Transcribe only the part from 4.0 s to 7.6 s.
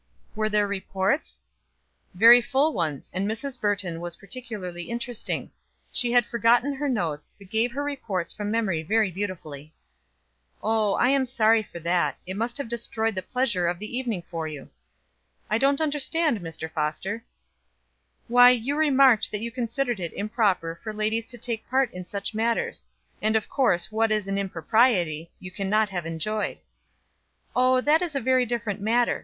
was particularly interesting. She had forgotten her notes, but